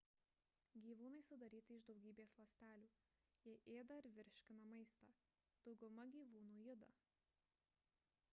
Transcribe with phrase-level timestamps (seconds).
[0.85, 2.87] gyvūnai sudaryti iš daugybės ląstelių
[3.43, 5.13] jie ėda ir virškina maistą
[5.69, 6.91] dauguma gyvūnų juda